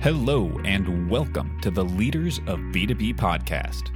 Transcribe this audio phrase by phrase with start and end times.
[0.00, 3.90] Hello, and welcome to the Leaders of B2B podcast.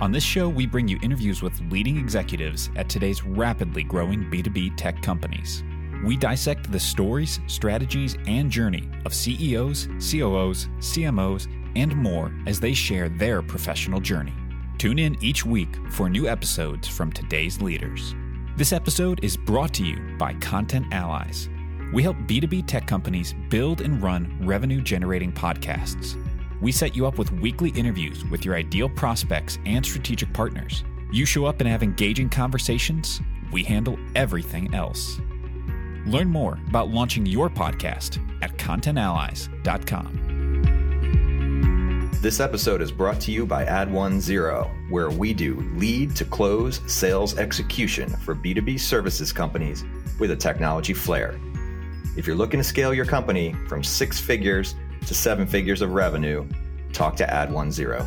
[0.00, 4.76] On this show, we bring you interviews with leading executives at today's rapidly growing B2B
[4.76, 5.64] tech companies.
[6.04, 12.72] We dissect the stories, strategies, and journey of CEOs, COOs, CMOs, and more as they
[12.72, 14.34] share their professional journey.
[14.78, 18.14] Tune in each week for new episodes from today's leaders.
[18.56, 21.48] This episode is brought to you by Content Allies
[21.92, 26.16] we help B2B tech companies build and run revenue generating podcasts.
[26.60, 30.84] We set you up with weekly interviews with your ideal prospects and strategic partners.
[31.12, 35.20] You show up and have engaging conversations, we handle everything else.
[36.06, 40.22] Learn more about launching your podcast at contentallies.com.
[42.22, 47.36] This episode is brought to you by Ad10, where we do lead to close sales
[47.36, 49.84] execution for B2B services companies
[50.20, 51.36] with a technology flair.
[52.14, 54.74] If you're looking to scale your company from six figures
[55.06, 56.46] to seven figures of revenue,
[56.92, 58.06] talk to Ad10.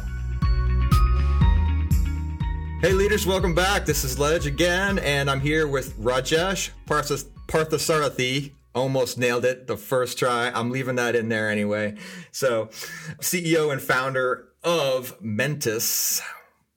[2.81, 3.88] Hey, leaders, welcome back.
[3.88, 8.52] This is Ledge again, and I'm here with Rajesh Parthasarathy.
[8.75, 10.51] Almost nailed it the first try.
[10.53, 11.95] I'm leaving that in there anyway.
[12.31, 12.67] So,
[13.22, 16.22] CEO and founder of Mentis,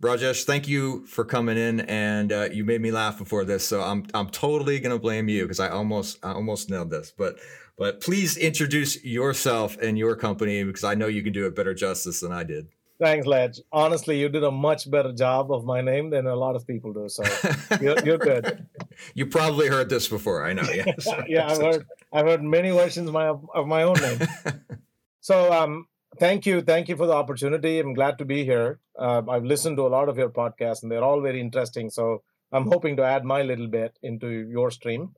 [0.03, 3.83] Rajesh, thank you for coming in, and uh, you made me laugh before this, so
[3.83, 7.13] I'm I'm totally gonna blame you because I almost I almost nailed this.
[7.17, 7.39] But
[7.77, 11.75] but please introduce yourself and your company because I know you can do it better
[11.75, 12.69] justice than I did.
[13.01, 13.61] Thanks, Ledge.
[13.73, 16.93] Honestly, you did a much better job of my name than a lot of people
[16.93, 17.09] do.
[17.09, 17.23] So
[17.81, 18.67] you're, you're good.
[19.15, 20.45] you probably heard this before.
[20.45, 20.63] I know.
[20.63, 21.09] Yes.
[21.29, 21.87] yeah, I've heard.
[22.13, 24.19] I've heard many versions of my of my own name.
[25.21, 25.87] so um,
[26.19, 26.63] Thank you.
[26.63, 27.79] Thank you for the opportunity.
[27.79, 28.81] I'm glad to be here.
[28.99, 31.91] Uh, I've listened to a lot of your podcasts and they're all very interesting.
[31.91, 35.15] So I'm hoping to add my little bit into your stream.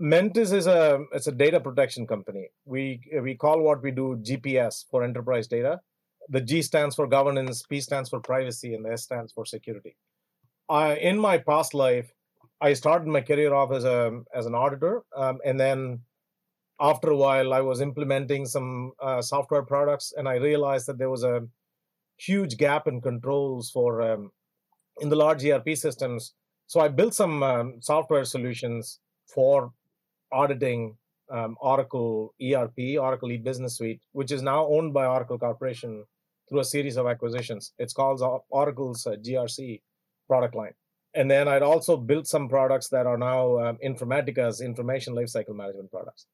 [0.00, 2.48] Mentis is a it's a data protection company.
[2.64, 5.80] We we call what we do GPS for enterprise data.
[6.28, 9.96] The G stands for governance, P stands for privacy, and the S stands for security.
[10.68, 12.10] I, in my past life,
[12.60, 16.00] I started my career off as a as an auditor, um, and then
[16.82, 21.10] after a while, I was implementing some uh, software products, and I realized that there
[21.10, 21.46] was a
[22.16, 24.32] huge gap in controls for um,
[25.00, 26.34] in the large ERP systems.
[26.66, 28.98] So I built some um, software solutions
[29.32, 29.72] for
[30.32, 30.96] auditing
[31.30, 36.04] um, Oracle ERP, Oracle E-Business Suite, which is now owned by Oracle Corporation
[36.48, 37.72] through a series of acquisitions.
[37.78, 39.80] It's called Oracle's uh, GRC
[40.26, 40.74] product line.
[41.14, 45.90] And then I'd also built some products that are now um, Informatica's information lifecycle management
[45.90, 46.26] products.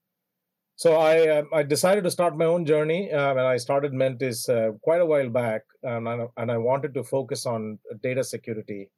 [0.79, 4.49] So I uh, I decided to start my own journey, uh, and I started Mentis
[4.49, 8.89] uh, quite a while back, um, and, and I wanted to focus on data security,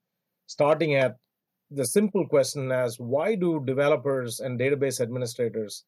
[0.47, 1.17] starting at
[1.71, 5.85] the simple question as why do developers and database administrators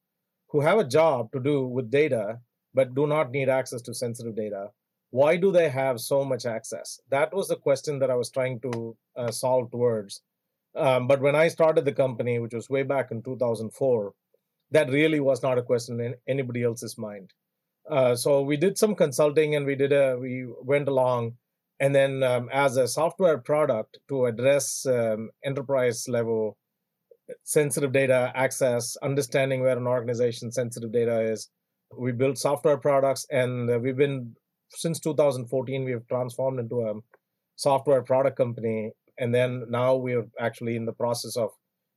[0.48, 2.38] who have a job to do with data
[2.72, 4.68] but do not need access to sensitive data
[5.10, 6.98] why do they have so much access?
[7.10, 10.22] That was the question that i was trying to uh, solve towards.
[10.74, 14.14] Um, but when i started the company which was way back in 2004
[14.72, 17.30] that really was not a question in anybody else's mind.
[17.90, 21.32] Uh, so we did some consulting and we did a we went along,
[21.80, 26.56] and then um, as a software product to address um, enterprise level
[27.44, 31.48] sensitive data access, understanding where an organization's sensitive data is,
[31.96, 34.34] we built software products, and uh, we've been
[34.70, 36.94] since 2014 we've transformed into a
[37.56, 41.50] software product company, and then now we're actually in the process of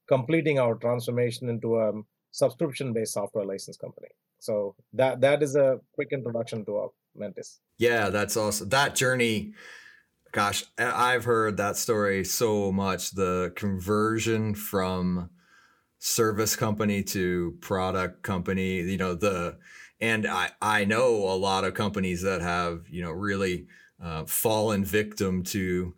[0.07, 1.93] completing our transformation into a
[2.35, 4.09] subscription based software license company.
[4.39, 7.61] So that that is a quick introduction to our Mentis.
[7.77, 8.69] Yeah, that's awesome.
[8.69, 9.53] That journey,
[10.33, 13.11] gosh, I've heard that story so much.
[13.11, 15.29] The conversion from
[15.99, 19.57] service company to product company, you know, the
[20.01, 23.67] and I I know a lot of companies that have you know really
[24.03, 25.93] uh, fallen victim to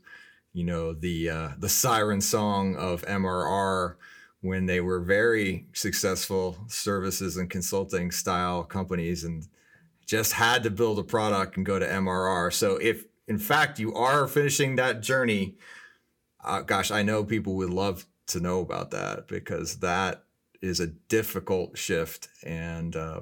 [0.53, 3.95] you know the uh, the siren song of MRR
[4.41, 9.47] when they were very successful services and consulting style companies and
[10.05, 12.53] just had to build a product and go to MRR.
[12.53, 15.57] So if in fact you are finishing that journey,
[16.43, 20.23] uh, gosh, I know people would love to know about that because that
[20.61, 23.21] is a difficult shift and uh,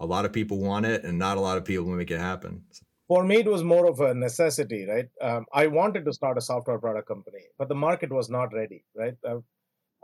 [0.00, 2.64] a lot of people want it and not a lot of people make it happen.
[3.08, 5.08] For me, it was more of a necessity, right?
[5.20, 8.84] Um, I wanted to start a software product company, but the market was not ready,
[8.94, 9.14] right?
[9.26, 9.38] Uh,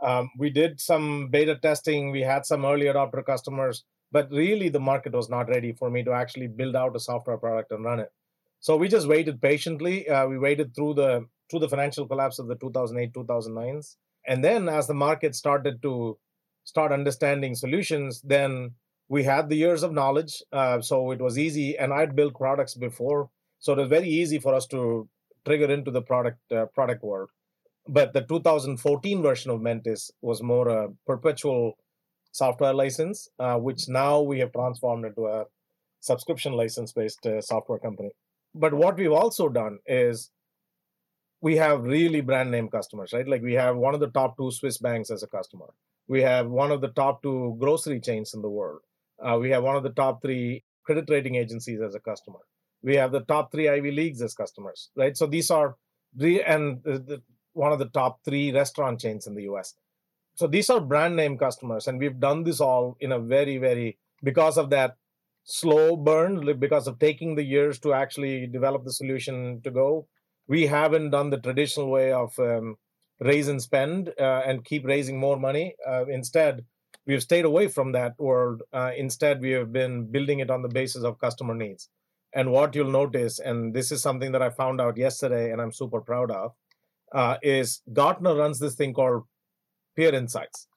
[0.01, 2.11] um, we did some beta testing.
[2.11, 6.03] We had some early adopter customers, but really the market was not ready for me
[6.03, 8.11] to actually build out a software product and run it.
[8.59, 10.07] So we just waited patiently.
[10.09, 13.95] Uh, we waited through the through the financial collapse of the 2008 2009s,
[14.27, 16.17] and then as the market started to
[16.63, 18.71] start understanding solutions, then
[19.07, 21.77] we had the years of knowledge, uh, so it was easy.
[21.77, 23.29] And I'd built products before,
[23.59, 25.09] so it was very easy for us to
[25.45, 27.29] trigger into the product uh, product world.
[27.87, 31.73] But the 2014 version of Mentis was more a perpetual
[32.31, 35.45] software license, uh, which now we have transformed into a
[35.99, 38.11] subscription license based uh, software company.
[38.53, 40.31] But what we've also done is
[41.41, 43.27] we have really brand name customers, right?
[43.27, 45.67] Like we have one of the top two Swiss banks as a customer.
[46.07, 48.81] We have one of the top two grocery chains in the world.
[49.23, 52.39] Uh, we have one of the top three credit rating agencies as a customer.
[52.81, 55.15] We have the top three Ivy Leagues as customers, right?
[55.15, 55.75] So these are,
[56.19, 57.21] and the, the,
[57.53, 59.75] one of the top three restaurant chains in the US.
[60.35, 63.97] So these are brand name customers, and we've done this all in a very, very,
[64.23, 64.95] because of that
[65.43, 70.07] slow burn, because of taking the years to actually develop the solution to go
[70.49, 72.75] we haven't done the traditional way of um,
[73.19, 75.75] raise and spend uh, and keep raising more money.
[75.87, 76.65] Uh, instead,
[77.05, 78.63] we've stayed away from that world.
[78.73, 81.89] Uh, instead, we have been building it on the basis of customer needs.
[82.33, 85.71] And what you'll notice, and this is something that I found out yesterday and I'm
[85.71, 86.53] super proud of,
[87.13, 89.23] uh, is Gartner runs this thing called
[89.95, 90.67] Peer Insights.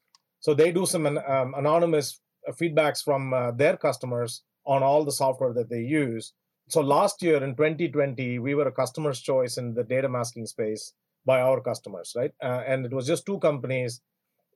[0.41, 2.21] So they do some um, anonymous
[2.51, 6.33] feedbacks from uh, their customers on all the software that they use
[6.73, 10.95] so last year in 2020, we were a customer's choice in the data masking space
[11.27, 12.33] by our customers, right?
[12.43, 14.01] Uh, and it was just two companies.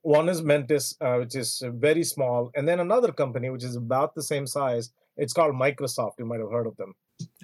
[0.03, 4.15] One is Mentis, uh, which is very small, and then another company which is about
[4.15, 4.93] the same size.
[5.17, 6.13] It's called Microsoft.
[6.19, 6.95] You might have heard of them.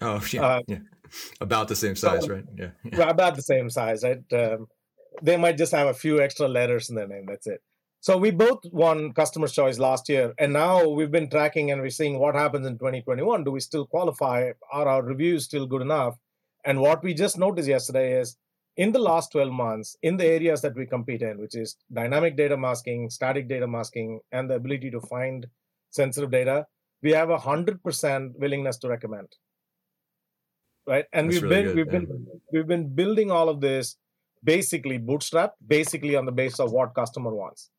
[0.01, 0.79] Oh yeah, uh, yeah.
[1.41, 2.45] about the same size, so, right?
[2.57, 2.71] Yeah.
[2.93, 4.23] yeah, about the same size, right?
[4.33, 4.67] Um,
[5.23, 7.27] they might just have a few extra letters in their name.
[7.27, 7.63] That's it.
[8.01, 11.91] So we both won customer's choice last year, and now we've been tracking and we're
[11.91, 13.45] seeing what happens in 2021.
[13.45, 14.53] Do we still qualify?
[14.73, 16.17] Are our reviews still good enough?
[16.65, 18.37] And what we just noticed yesterday is
[18.77, 22.37] in the last 12 months, in the areas that we compete in, which is dynamic
[22.37, 25.47] data masking, static data masking, and the ability to find
[25.91, 26.67] sensitive data,
[27.03, 29.29] we have a hundred percent willingness to recommend.
[30.87, 31.99] Right, and That's we've really been good, we've yeah.
[32.01, 33.97] been we've been building all of this
[34.43, 37.71] basically bootstrap, basically on the basis of what customer wants.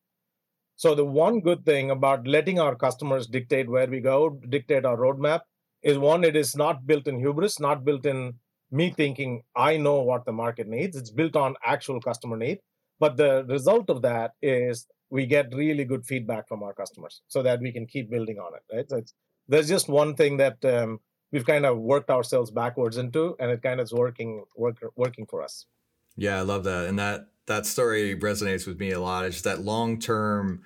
[0.76, 4.98] So the one good thing about letting our customers dictate where we go, dictate our
[4.98, 5.42] roadmap,
[5.82, 8.36] is one, it is not built in hubris, not built in
[8.72, 10.98] me thinking I know what the market needs.
[10.98, 12.60] It's built on actual customer need.
[13.00, 17.44] But the result of that is we get really good feedback from our customers so
[17.44, 18.76] that we can keep building on it.
[18.76, 18.90] Right.
[18.90, 19.14] So it's,
[19.48, 21.00] there's just one thing that um,
[21.34, 25.26] we've kind of worked ourselves backwards into, and it kind of is working work, working
[25.26, 25.66] for us.
[26.16, 29.26] Yeah, I love that, and that that story resonates with me a lot.
[29.26, 30.62] It's just that long term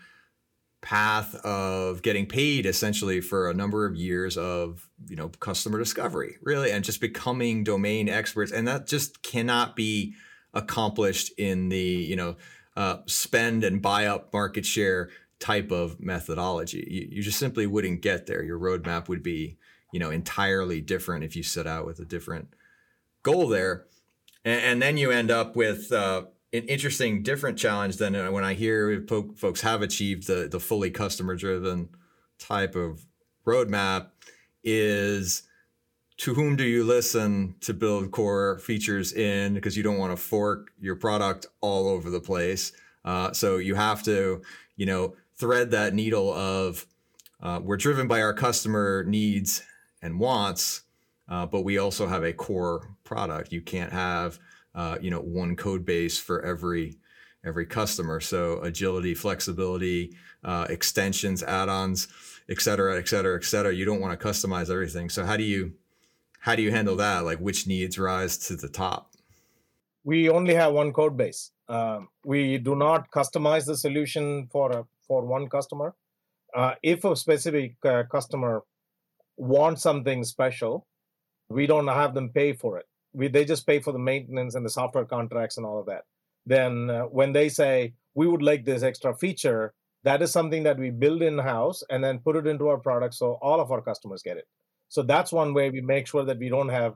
[0.82, 6.36] path of getting paid essentially for a number of years of you know customer discovery
[6.44, 10.14] really and just becoming domain experts and that just cannot be
[10.54, 12.36] accomplished in the you know
[12.76, 15.10] uh, spend and buy up market share
[15.40, 19.58] type of methodology you, you just simply wouldn't get there your roadmap would be
[19.92, 22.50] you know entirely different if you set out with a different
[23.24, 23.86] goal there.
[24.46, 26.24] And, and then you end up with uh,
[26.54, 29.06] an interesting, different challenge than when I hear
[29.36, 31.90] folks have achieved the the fully customer driven
[32.40, 33.06] type of
[33.46, 34.10] roadmap
[34.64, 35.44] is
[36.18, 39.54] to whom do you listen to build core features in?
[39.54, 42.72] Because you don't want to fork your product all over the place.
[43.06, 44.42] Uh, so you have to
[44.78, 46.86] you know thread that needle of
[47.42, 49.62] uh, we're driven by our customer needs
[50.02, 50.84] and wants
[51.30, 54.40] uh, but we also have a core product you can't have
[54.76, 56.98] uh, you know one code base for every
[57.48, 58.20] every customer.
[58.20, 62.08] So agility, flexibility, uh, extensions, add-ons,
[62.50, 63.74] et cetera, et cetera, et cetera.
[63.74, 65.10] You don't want to customize everything.
[65.10, 65.74] So how do you
[66.40, 67.26] how do you handle that?
[67.26, 69.12] Like which needs rise to the top?
[70.04, 71.52] We only have one code base.
[71.68, 75.96] Um, we do not customize the solution for a, for one customer.
[76.56, 78.64] Uh, if a specific uh, customer
[79.38, 80.86] wants something special,
[81.50, 82.86] we don't have them pay for it
[83.18, 86.04] we they just pay for the maintenance and the software contracts and all of that.
[86.46, 90.78] Then uh, when they say we would like this extra feature, that is something that
[90.78, 93.82] we build in house and then put it into our product so all of our
[93.82, 94.46] customers get it.
[94.90, 96.94] So that's one way we make sure that we don't have,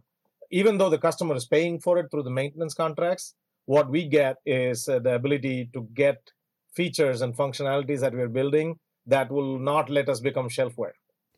[0.52, 3.34] even though the customer is paying for it through the maintenance contracts,
[3.66, 6.20] what we get is uh, the ability to get
[6.76, 8.76] features and functionalities that we're building
[9.08, 10.94] that will not let us become shelfware.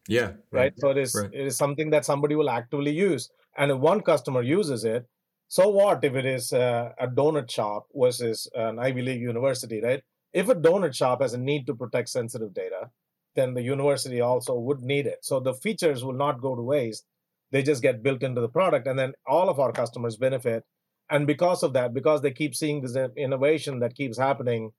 [0.08, 0.32] Yeah.
[0.52, 0.52] Right.
[0.52, 0.74] right.
[0.78, 1.30] So it is right.
[1.34, 3.30] it is something that somebody will actively use.
[3.58, 5.06] And if one customer uses it,
[5.48, 10.02] so what if it is uh, a donut shop versus an Ivy League university, right?
[10.34, 12.90] If a donut shop has a need to protect sensitive data,
[13.36, 15.20] then the university also would need it.
[15.22, 17.06] So the features will not go to waste.
[17.52, 20.64] They just get built into the product, and then all of our customers benefit.
[21.10, 24.72] And because of that, because they keep seeing this innovation that keeps happening,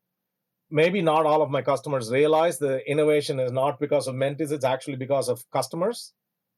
[0.70, 4.64] maybe not all of my customers realize the innovation is not because of Mentis it's
[4.64, 6.12] actually because of customers.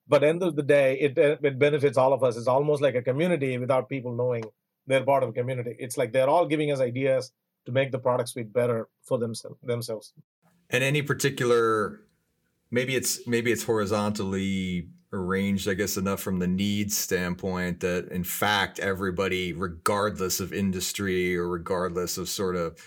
[0.09, 2.37] But end of the day, it, it benefits all of us.
[2.37, 4.45] It's almost like a community without people knowing
[4.87, 5.75] they're part of a community.
[5.81, 7.33] It's like they're all giving us ideas
[7.65, 10.13] to make the product suite better for themselves themselves.
[10.71, 12.01] And any particular
[12.71, 18.25] maybe it's maybe it's horizontally arranged, I guess, enough from the needs standpoint that in
[18.25, 22.79] fact everybody, regardless of industry or regardless of sort of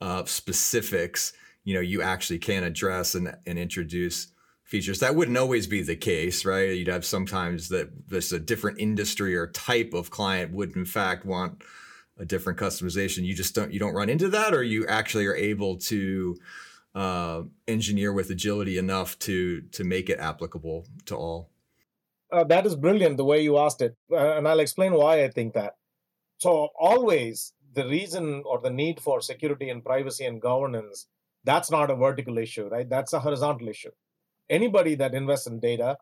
[0.00, 1.32] uh, specifics,
[1.64, 4.28] you know, you actually can address and, and introduce
[4.64, 5.00] features.
[5.00, 6.76] That wouldn't always be the case, right?
[6.76, 11.24] You'd have sometimes that there's a different industry or type of client would in fact
[11.24, 11.62] want
[12.18, 13.24] a different customization.
[13.24, 16.36] You just don't you don't run into that, or you actually are able to
[16.94, 21.50] uh, engineer with agility enough to to make it applicable to all.
[22.32, 25.28] Uh, that is brilliant the way you asked it, uh, and I'll explain why I
[25.28, 25.76] think that.
[26.38, 31.06] So always the reason or the need for security and privacy and governance
[31.46, 32.88] that's not a vertical issue, right?
[32.90, 33.92] That's a horizontal issue.
[34.50, 35.96] Anybody that invests in data,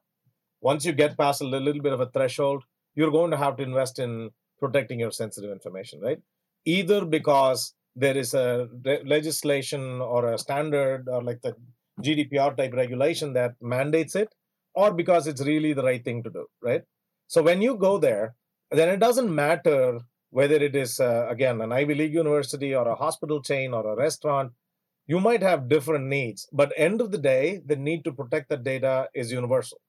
[0.62, 2.64] once you get past a little bit of a threshold,
[2.94, 6.18] you're going to have to invest in protecting your sensitive information, right?
[6.64, 8.68] Either because there is a
[9.04, 11.54] legislation or a standard or like the
[12.02, 14.34] GDPR type regulation that mandates it,
[14.74, 16.82] or because it's really the right thing to do, right?
[17.28, 18.34] So when you go there,
[18.70, 20.00] then it doesn't matter
[20.34, 23.96] whether it is, uh, again, an Ivy League university or a hospital chain or a
[23.96, 24.50] restaurant,
[25.06, 26.48] you might have different needs.
[26.52, 29.80] But end of the day, the need to protect the data is universal.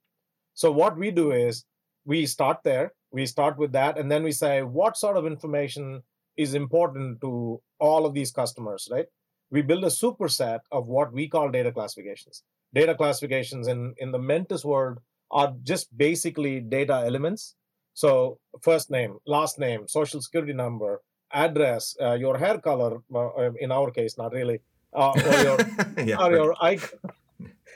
[0.54, 1.66] So what we do is
[2.06, 6.04] we start there, we start with that, and then we say, what sort of information
[6.38, 9.08] is important to all of these customers, right?
[9.50, 12.44] We build a superset of what we call data classifications.
[12.72, 15.00] Data classifications in, in the Mentis world
[15.32, 17.56] are just basically data elements.
[17.96, 23.72] So, first name, last name, social security number, address, uh, your hair color, uh, in
[23.72, 24.60] our case, not really,
[24.94, 25.58] uh, or your,
[26.06, 26.32] yeah, or right.
[26.32, 26.80] your eye,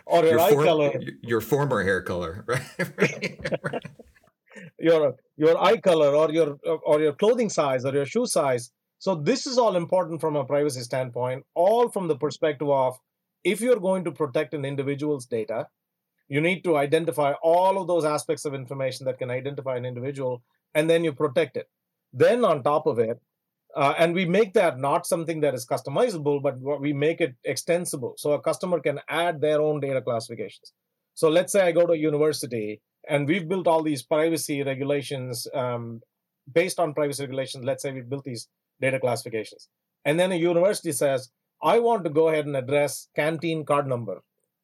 [0.05, 1.01] or your, your eye color.
[1.21, 2.45] Your former hair color,
[2.97, 3.39] right?
[4.79, 9.15] your your eye color or your or your clothing size or your shoe size so
[9.15, 12.97] this is all important from a privacy standpoint all from the perspective of
[13.43, 15.67] if you're going to protect an individual's data
[16.29, 20.43] you need to identify all of those aspects of information that can identify an individual
[20.75, 21.67] and then you protect it.
[22.13, 23.19] Then on top of it
[23.75, 28.13] uh, and we make that not something that is customizable but we make it extensible
[28.17, 30.73] so a customer can add their own data classifications.
[31.15, 35.47] So let's say i go to a university and we've built all these privacy regulations
[35.53, 36.01] um,
[36.53, 38.47] based on privacy regulations let's say we've built these
[38.79, 39.67] data classifications.
[40.05, 41.31] And then a university says
[41.63, 44.21] i want to go ahead and address canteen card number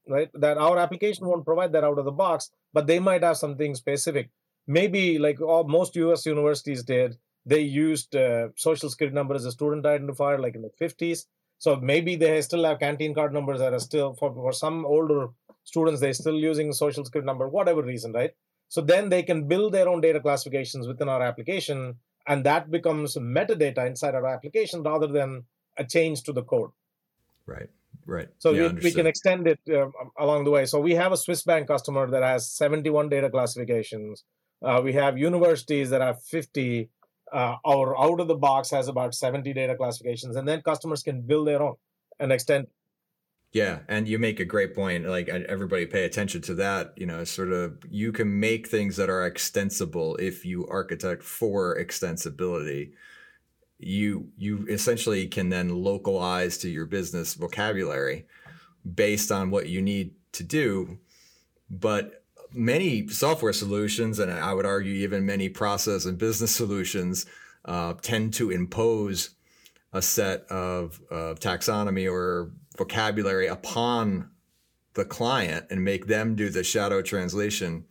[0.07, 0.29] right?
[0.33, 3.73] That our application won't provide that out of the box but they might have something
[3.75, 4.29] specific.
[4.67, 9.51] Maybe like all, most us universities did they used uh, social security number as a
[9.51, 11.25] student identifier like in the 50s
[11.59, 15.27] so maybe they still have canteen card numbers that are still for, for some older
[15.63, 18.33] students they're still using social security number whatever reason right?
[18.67, 21.95] So then they can build their own data classifications within our application
[22.27, 25.43] and that becomes metadata inside our application rather than
[25.77, 26.71] a change to the code.
[27.45, 27.69] Right
[28.05, 29.87] right so yeah, we, we, can extend it uh,
[30.19, 34.23] along the way so we have a swiss bank customer that has 71 data classifications
[34.63, 36.89] uh, we have universities that have 50
[37.33, 41.21] uh, our out of the box has about 70 data classifications and then customers can
[41.21, 41.75] build their own
[42.19, 42.67] and extend
[43.55, 45.05] yeah, and you make a great point.
[45.07, 46.91] Like everybody pay attention to that.
[46.97, 51.79] You know, sort of you can make things that are extensible if you architect for
[51.79, 52.91] extensibility.
[53.77, 58.25] You you essentially can then localize to your business vocabulary
[58.93, 60.99] based on what you need to do.
[61.69, 67.25] But many software solutions, and I would argue even many process and business solutions,
[67.65, 69.31] uh, tend to impose
[69.93, 74.29] a set of, of taxonomy or vocabulary upon
[74.93, 77.85] the client and make them do the shadow translation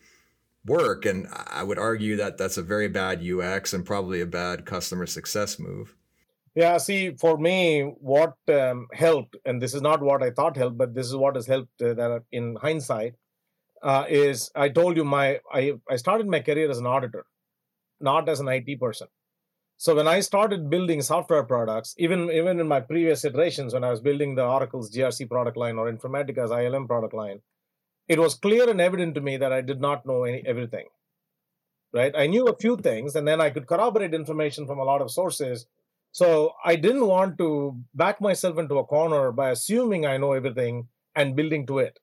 [0.66, 1.04] work.
[1.04, 5.06] And I would argue that that's a very bad UX and probably a bad customer
[5.06, 5.94] success move.
[6.54, 10.78] Yeah, see, for me, what um, helped, and this is not what I thought helped,
[10.78, 13.14] but this is what has helped uh, that in hindsight,
[13.82, 17.26] uh, is I told you my I, I started my career as an auditor,
[18.00, 19.08] not as an IT person.
[19.76, 23.90] So when I started building software products, even even in my previous iterations, when I
[23.90, 27.40] was building the Oracle's GRC product line or Informatica's ILM product line,
[28.08, 30.86] it was clear and evident to me that I did not know any, everything.
[31.92, 32.12] Right?
[32.16, 35.10] I knew a few things, and then I could corroborate information from a lot of
[35.10, 35.66] sources.
[36.12, 40.88] So I didn't want to back myself into a corner by assuming I know everything
[41.14, 41.98] and building to it.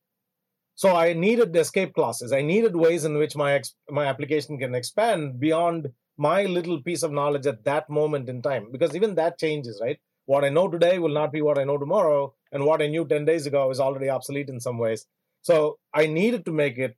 [0.75, 2.31] So I needed escape clauses.
[2.31, 7.03] I needed ways in which my ex- my application can expand beyond my little piece
[7.03, 10.69] of knowledge at that moment in time because even that changes right what I know
[10.69, 13.69] today will not be what I know tomorrow, and what I knew 10 days ago
[13.69, 15.05] is already obsolete in some ways.
[15.41, 16.95] So I needed to make it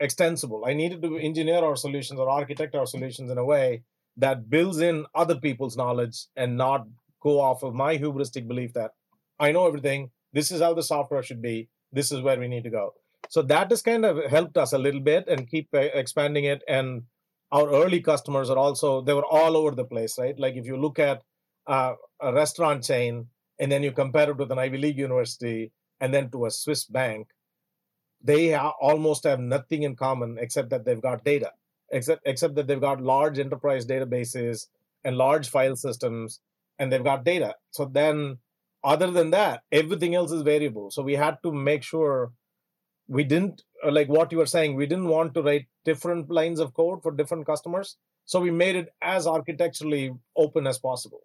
[0.00, 0.64] extensible.
[0.66, 3.82] I needed to engineer our solutions or architect our solutions in a way
[4.16, 6.86] that builds in other people's knowledge and not
[7.22, 8.90] go off of my hubristic belief that
[9.38, 10.10] I know everything.
[10.32, 11.68] This is how the software should be.
[11.92, 12.94] This is where we need to go.
[13.28, 16.62] So that has kind of helped us a little bit and keep uh, expanding it.
[16.68, 17.02] And
[17.50, 20.38] our early customers are also they were all over the place, right?
[20.38, 21.22] Like if you look at
[21.66, 26.12] uh, a restaurant chain and then you compare it with an Ivy League university and
[26.12, 27.28] then to a Swiss bank,
[28.22, 31.52] they almost have nothing in common except that they've got data,
[31.90, 34.68] except except that they've got large enterprise databases
[35.04, 36.40] and large file systems,
[36.78, 37.54] and they've got data.
[37.70, 38.38] So then,
[38.84, 40.90] other than that, everything else is variable.
[40.90, 42.32] So we had to make sure
[43.08, 44.76] we didn't uh, like what you were saying.
[44.76, 47.96] We didn't want to write different lines of code for different customers.
[48.24, 51.22] So we made it as architecturally open as possible.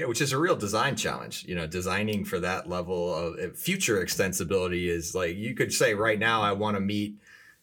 [0.00, 1.44] Yeah, which is a real design challenge.
[1.44, 5.92] You know, designing for that level of uh, future extensibility is like you could say
[5.92, 7.18] right now, I want to meet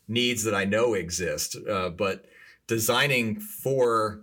[0.07, 2.25] needs that I know exist, uh, but
[2.67, 4.21] designing for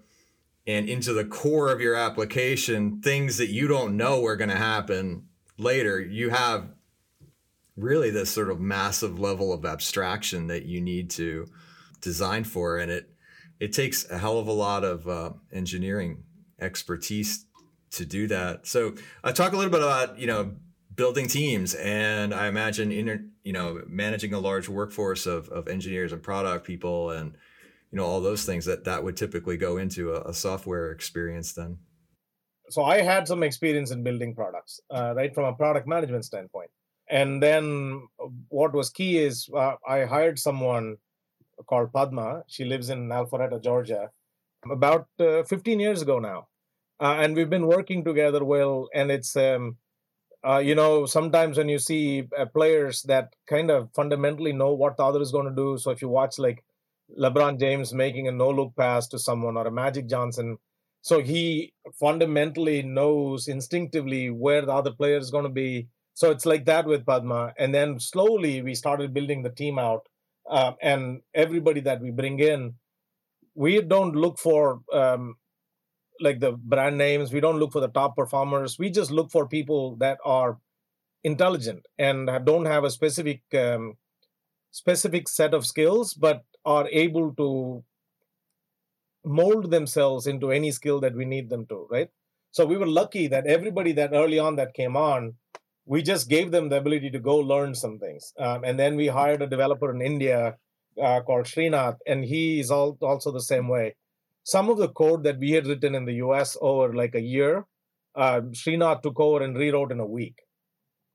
[0.65, 4.57] and into the core of your application things that you don't know are going to
[4.57, 5.27] happen
[5.59, 6.69] later, you have
[7.77, 11.49] really this sort of massive level of abstraction that you need to
[12.01, 13.11] design for, and it
[13.59, 16.23] it takes a hell of a lot of uh, engineering
[16.61, 17.47] expertise
[17.95, 18.67] to do that.
[18.67, 20.53] So I uh, talk a little bit about you know
[20.95, 26.13] building teams, and I imagine inter, you know managing a large workforce of of engineers
[26.13, 27.37] and product people, and
[27.91, 31.53] you know all those things that that would typically go into a, a software experience.
[31.53, 31.79] Then,
[32.71, 36.71] so I had some experience in building products, uh, right from a product management standpoint,
[37.09, 38.07] and then
[38.49, 40.97] what was key is uh, I hired someone
[41.69, 42.43] called Padma.
[42.49, 44.11] She lives in Alpharetta, Georgia,
[44.71, 46.49] about uh, 15 years ago now
[47.01, 48.89] uh, and we've been working together well.
[48.95, 49.77] And it's um,
[50.47, 54.97] uh, you know sometimes when you see uh, players that kind of fundamentally know what
[54.97, 55.79] the other is going to do.
[55.79, 56.65] So if you watch like
[57.19, 60.59] LeBron James making a no look pass to someone or a Magic Johnson.
[61.03, 65.89] So he fundamentally knows instinctively where the other player is going to be.
[66.15, 67.53] So it's like that with Padma.
[67.59, 70.09] And then slowly we started building the team out.
[70.49, 72.75] Uh, and everybody that we bring in,
[73.55, 75.37] we don't look for um,
[76.21, 77.33] like the brand names.
[77.33, 78.79] We don't look for the top performers.
[78.79, 80.59] We just look for people that are
[81.23, 83.97] intelligent and don't have a specific um,
[84.71, 87.83] specific set of skills but are able to
[89.25, 92.11] mold themselves into any skill that we need them to right?
[92.51, 95.35] So we were lucky that everybody that early on that came on
[95.87, 98.33] we just gave them the ability to go learn some things.
[98.39, 100.57] Um, and then we hired a developer in india
[101.03, 103.97] uh, called srinath and he is all, also the same way
[104.45, 107.67] some of the code that we had written in the US over like a year,
[108.15, 110.43] uh, Srinath took over and rewrote in a week.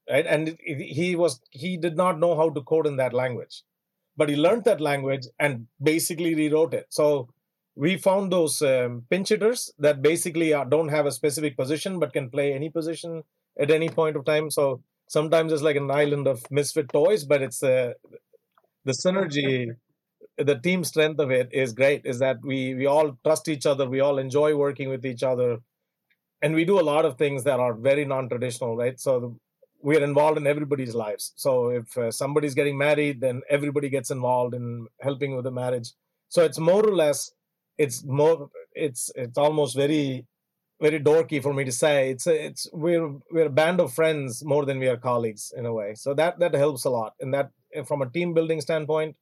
[0.10, 0.26] Right?
[0.26, 3.64] And he was he did not know how to code in that language,
[4.18, 6.88] but he learned that language and basically rewrote it.
[6.90, 7.30] So
[7.76, 12.12] we found those um, pinch hitters that basically are, don't have a specific position but
[12.12, 13.24] can play any position
[13.60, 14.50] at any point of time.
[14.50, 17.94] So sometimes it's like an island of misfit toys, but it's uh,
[18.86, 19.76] the synergy
[20.44, 23.90] the team strength of it is great is that we we all trust each other
[23.90, 25.58] we all enjoy working with each other
[26.42, 29.00] and we do a lot of things that are very non-traditional right?
[29.00, 29.36] So the,
[29.82, 31.32] we are involved in everybody's lives.
[31.38, 35.92] So if uh, somebody's getting married then everybody gets involved in helping with the marriage.
[36.30, 37.32] So it's more or less
[37.78, 40.26] it's more it's it's almost very
[40.82, 42.12] very dorky for me to say.
[42.12, 45.66] It's a, it's we're we're a band of friends more than we are colleagues in
[45.66, 45.96] a way.
[45.96, 47.16] So that that helps a lot.
[47.20, 47.52] And that
[47.86, 49.16] from a team building standpoint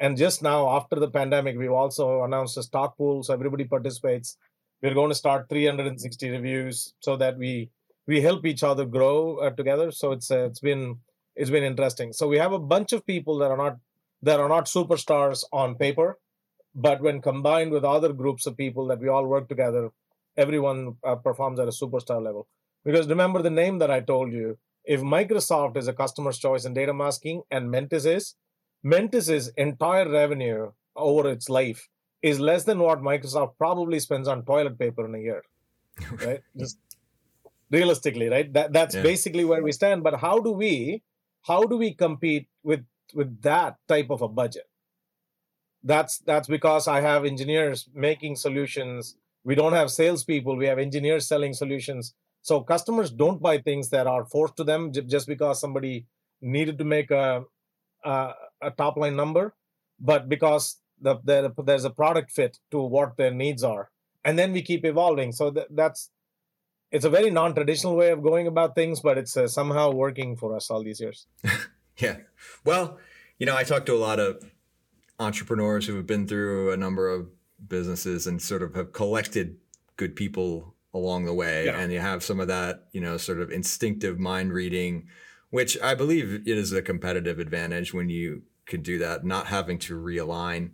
[0.00, 4.36] and just now, after the pandemic, we've also announced a stock pool, so everybody participates.
[4.82, 7.70] We're going to start 360 reviews so that we
[8.06, 9.90] we help each other grow uh, together.
[9.90, 10.98] So it's uh, it's been
[11.36, 12.12] it's been interesting.
[12.12, 13.78] So we have a bunch of people that are not
[14.22, 16.18] that are not superstars on paper,
[16.74, 19.90] but when combined with other groups of people that we all work together,
[20.36, 22.48] everyone uh, performs at a superstar level.
[22.84, 24.58] Because remember the name that I told you.
[24.84, 28.34] If Microsoft is a customer's choice in data masking and Mentis is,
[28.84, 31.88] Mentis's entire revenue over its life
[32.22, 35.42] is less than what Microsoft probably spends on toilet paper in a year.
[36.24, 36.42] Right?
[36.56, 36.78] Just
[37.70, 38.52] realistically, right?
[38.52, 39.02] That that's yeah.
[39.02, 40.02] basically where we stand.
[40.02, 41.02] But how do we
[41.42, 44.68] how do we compete with with that type of a budget?
[45.82, 49.16] That's that's because I have engineers making solutions.
[49.44, 50.56] We don't have salespeople.
[50.56, 52.14] We have engineers selling solutions.
[52.42, 56.06] So customers don't buy things that are forced to them just because somebody
[56.42, 57.44] needed to make a,
[58.04, 59.54] a, a top line number,
[60.00, 63.90] but because the, the, there's a product fit to what their needs are,
[64.24, 65.32] and then we keep evolving.
[65.32, 66.10] So that, that's
[66.90, 70.54] it's a very non-traditional way of going about things, but it's uh, somehow working for
[70.54, 71.26] us all these years.
[71.98, 72.18] yeah.
[72.64, 72.98] Well,
[73.38, 74.44] you know, I talk to a lot of
[75.18, 77.28] entrepreneurs who have been through a number of
[77.66, 79.56] businesses and sort of have collected
[79.96, 81.80] good people along the way, yeah.
[81.80, 85.08] and you have some of that, you know, sort of instinctive mind reading,
[85.54, 89.78] which I believe it is a competitive advantage when you can do that, not having
[89.78, 90.72] to realign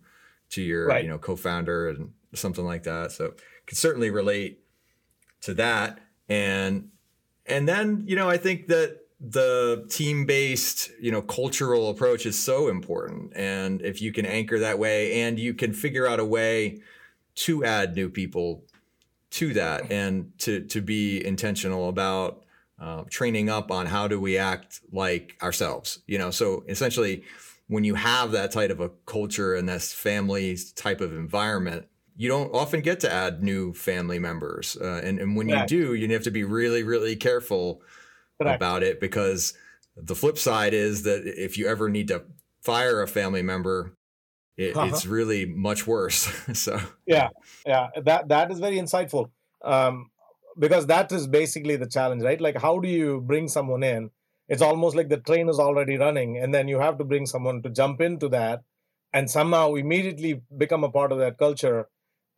[0.49, 1.05] to your, right.
[1.05, 3.13] you know, co-founder and something like that.
[3.13, 3.35] So
[3.67, 4.65] can certainly relate
[5.43, 5.99] to that.
[6.31, 6.89] And
[7.45, 12.69] and then, you know, I think that the team-based, you know, cultural approach is so
[12.69, 13.37] important.
[13.37, 16.81] And if you can anchor that way and you can figure out a way
[17.35, 18.65] to add new people
[19.33, 22.47] to that and to to be intentional about
[22.81, 27.23] uh, training up on how do we act like ourselves you know so essentially
[27.69, 31.87] when you have that type of a culture and this family type of environment
[32.21, 34.77] you don't often get to add new family members.
[34.79, 35.71] Uh, and, and when Correct.
[35.71, 37.81] you do, you have to be really, really careful
[38.39, 38.57] Correct.
[38.57, 39.55] about it because
[39.97, 42.25] the flip side is that if you ever need to
[42.61, 43.95] fire a family member,
[44.59, 44.89] it, uh-huh.
[44.89, 46.29] it's really much worse.
[46.53, 47.29] so yeah,
[47.65, 49.31] yeah, that that is very insightful
[49.65, 50.10] um,
[50.61, 52.41] because that is basically the challenge, right?
[52.41, 54.11] Like, how do you bring someone in?
[54.49, 57.63] It's almost like the train is already running, and then you have to bring someone
[57.63, 58.63] to jump into that
[59.13, 61.89] and somehow immediately become a part of that culture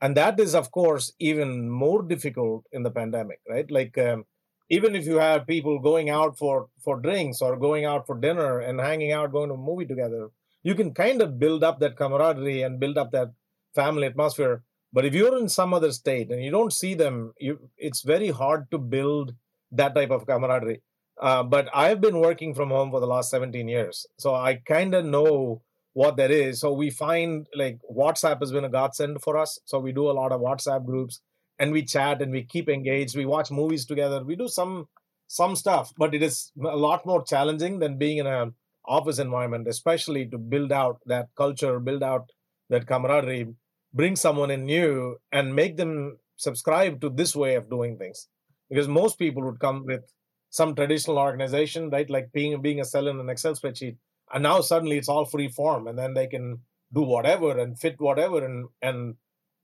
[0.02, 4.24] and that is of course even more difficult in the pandemic right like um,
[4.68, 8.58] even if you have people going out for for drinks or going out for dinner
[8.58, 10.28] and hanging out going to a movie together
[10.62, 13.32] you can kind of build up that camaraderie and build up that
[13.74, 17.58] family atmosphere but if you're in some other state and you don't see them you
[17.76, 19.34] it's very hard to build
[19.70, 20.82] that type of camaraderie
[21.20, 24.94] uh, but i've been working from home for the last 17 years so i kind
[24.94, 25.62] of know
[25.94, 26.60] what that is.
[26.60, 29.58] So we find like WhatsApp has been a godsend for us.
[29.64, 31.20] So we do a lot of WhatsApp groups
[31.58, 33.16] and we chat and we keep engaged.
[33.16, 34.24] We watch movies together.
[34.24, 34.88] We do some
[35.28, 38.52] some stuff, but it is a lot more challenging than being in an
[38.84, 42.30] office environment, especially to build out that culture, build out
[42.68, 43.54] that camaraderie,
[43.94, 48.28] bring someone in new and make them subscribe to this way of doing things.
[48.68, 50.02] Because most people would come with
[50.50, 52.08] some traditional organization, right?
[52.08, 53.96] Like being being a cell in an Excel spreadsheet.
[54.32, 56.60] And now suddenly it's all free form and then they can
[56.92, 59.14] do whatever and fit whatever and and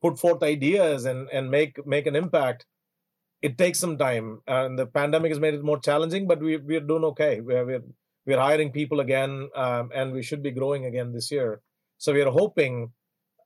[0.02, 2.66] put forth ideas and and make make an impact.
[3.40, 4.40] It takes some time.
[4.46, 7.40] And the pandemic has made it more challenging but we, we're doing okay.
[7.40, 7.84] We're, we're,
[8.26, 11.60] we're hiring people again um, and we should be growing again this year.
[11.98, 12.92] So we are hoping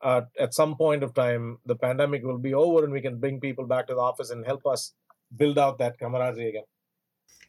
[0.03, 3.41] uh, at some point of time the pandemic will be over and we can bring
[3.41, 4.93] people back to the office and help us
[5.37, 6.65] build out that camaraderie again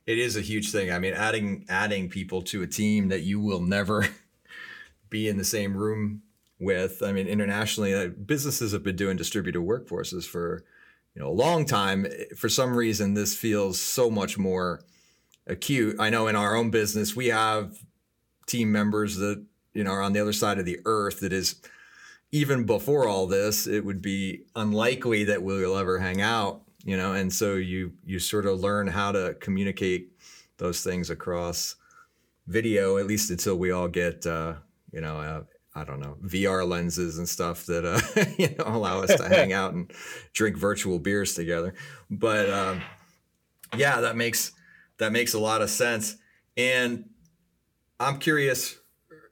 [0.05, 0.91] it is a huge thing.
[0.91, 4.07] I mean, adding adding people to a team that you will never
[5.09, 6.23] be in the same room
[6.59, 7.01] with.
[7.01, 10.65] I mean, internationally, uh, businesses have been doing distributed workforces for
[11.15, 12.05] you know a long time.
[12.37, 14.81] For some reason, this feels so much more
[15.47, 15.95] acute.
[15.99, 17.77] I know in our own business, we have
[18.45, 21.21] team members that you know are on the other side of the earth.
[21.21, 21.61] That is
[22.33, 27.13] even before all this, it would be unlikely that we'll ever hang out you know
[27.13, 30.11] and so you you sort of learn how to communicate
[30.57, 31.75] those things across
[32.47, 34.53] video at least until we all get uh,
[34.91, 35.43] you know uh,
[35.75, 39.53] I don't know VR lenses and stuff that uh, you know allow us to hang
[39.53, 39.91] out and
[40.33, 41.73] drink virtual beers together.
[42.11, 42.81] But um,
[43.75, 44.51] yeah, that makes
[44.99, 46.17] that makes a lot of sense.
[46.57, 47.09] And
[47.99, 48.77] I'm curious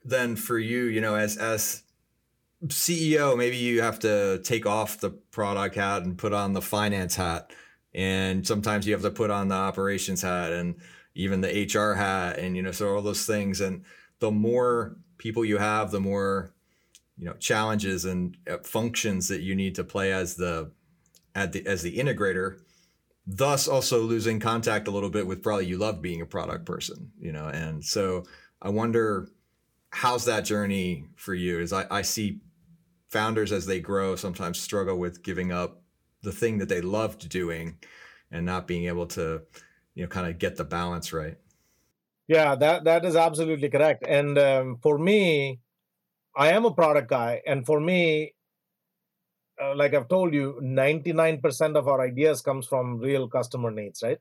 [0.03, 1.83] then for you, you know, as as
[2.67, 7.15] CEO, maybe you have to take off the product hat and put on the finance
[7.15, 7.51] hat.
[7.93, 10.75] And sometimes you have to put on the operations hat and
[11.15, 13.61] even the HR hat and, you know, so all those things.
[13.61, 13.83] And
[14.19, 16.53] the more people you have, the more,
[17.17, 20.71] you know, challenges and uh, functions that you need to play as the,
[21.35, 22.59] at the, as the integrator,
[23.25, 27.11] thus also losing contact a little bit with probably you love being a product person,
[27.19, 27.47] you know?
[27.47, 28.23] And so
[28.61, 29.27] I wonder,
[29.89, 31.59] how's that journey for you?
[31.59, 32.39] Is I, I see
[33.11, 35.81] founders as they grow sometimes struggle with giving up
[36.23, 37.77] the thing that they loved doing
[38.31, 39.41] and not being able to
[39.93, 41.37] you know kind of get the balance right.
[42.27, 44.05] Yeah that that is absolutely correct.
[44.07, 45.59] And um, for me
[46.35, 47.41] i am a product guy.
[47.45, 48.33] And for me
[49.61, 54.19] uh, like i've told you 99% of our ideas comes from real customer needs right?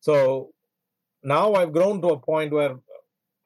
[0.00, 0.52] So
[1.22, 2.76] now i've grown to a point where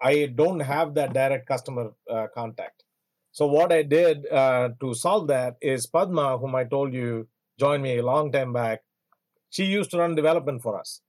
[0.01, 2.86] i don't have that direct customer uh, contact
[3.37, 7.83] so what I did uh, to solve that is Padma, whom I told you joined
[7.83, 8.81] me a long time back.
[9.51, 11.03] She used to run development for us.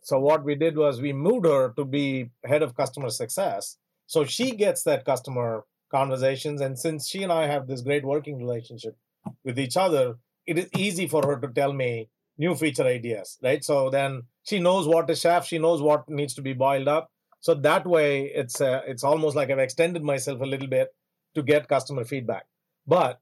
[0.00, 3.76] So what we did was we moved her to be head of customer success.
[4.06, 8.38] So she gets that customer conversations, and since she and I have this great working
[8.38, 8.96] relationship
[9.44, 12.08] with each other, it is easy for her to tell me
[12.38, 13.62] new feature ideas, right?
[13.62, 17.10] So then she knows what is chef, she knows what needs to be boiled up.
[17.40, 20.88] So that way, it's uh, it's almost like I've extended myself a little bit
[21.36, 22.46] to get customer feedback.
[22.86, 23.20] But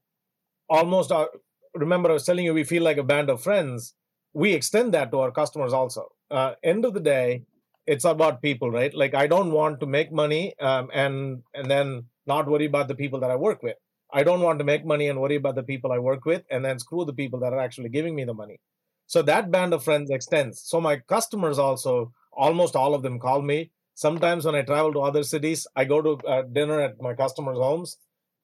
[0.69, 1.27] almost, uh,
[1.75, 3.93] remember, I was telling you, we feel like a band of friends.
[4.33, 6.11] We extend that to our customers also.
[6.31, 7.43] Uh, end of the day,
[7.87, 8.93] it's about people, right?
[8.93, 12.95] Like I don't want to make money um, and and then not worry about the
[12.95, 13.77] people that I work with.
[14.11, 16.63] I don't want to make money and worry about the people I work with and
[16.65, 18.59] then screw the people that are actually giving me the money.
[19.07, 20.61] So that band of friends extends.
[20.61, 23.71] So my customers also, almost all of them call me.
[23.93, 27.57] Sometimes when I travel to other cities, I go to uh, dinner at my customers'
[27.57, 27.97] homes.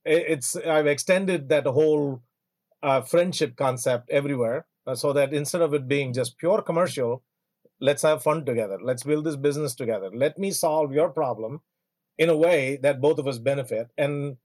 [0.05, 2.21] It's I've extended that whole
[2.81, 7.23] uh, friendship concept everywhere, uh, so that instead of it being just pure commercial,
[7.79, 8.79] let's have fun together.
[8.81, 10.09] Let's build this business together.
[10.13, 11.61] Let me solve your problem
[12.17, 13.87] in a way that both of us benefit.
[13.97, 14.37] And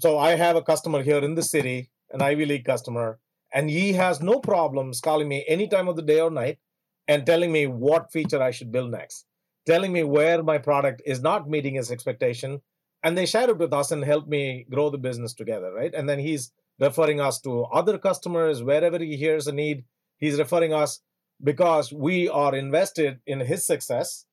[0.00, 3.18] so I have a customer here in the city, an Ivy League customer,
[3.52, 6.58] and he has no problems calling me any time of the day or night
[7.06, 9.26] and telling me what feature I should build next,
[9.66, 12.62] telling me where my product is not meeting his expectation.
[13.02, 15.92] And they shared it with us and helped me grow the business together, right?
[15.92, 19.84] And then he's referring us to other customers wherever he hears a need.
[20.18, 21.00] He's referring us
[21.42, 24.24] because we are invested in his success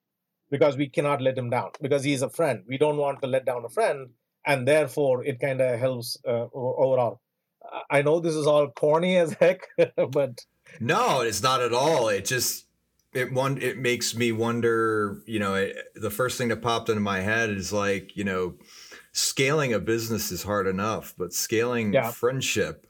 [0.51, 2.63] because we cannot let him down because he's a friend.
[2.67, 4.09] We don't want to let down a friend.
[4.45, 7.21] And therefore, it kind of helps uh, overall.
[7.89, 9.67] I know this is all corny as heck,
[10.11, 10.45] but
[10.79, 12.09] no, it's not at all.
[12.09, 12.65] It just
[13.13, 15.21] it one it makes me wonder.
[15.25, 18.55] You know, it, the first thing that popped into my head is like you know,
[19.11, 22.11] scaling a business is hard enough, but scaling yeah.
[22.11, 22.87] friendship,